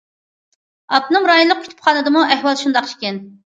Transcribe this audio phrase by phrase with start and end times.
[0.93, 3.25] ئاپتونوم رايونلۇق كۇتۇپخانىدىمۇ ئەھۋال شۇنداق ئىكەن.